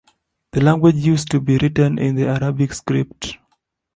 The 0.53 0.61
language 0.61 0.95
used 0.95 1.29
to 1.29 1.39
be 1.39 1.59
written 1.59 1.99
in 1.99 2.15
the 2.15 2.25
Arabic 2.25 2.73
script. 2.73 3.37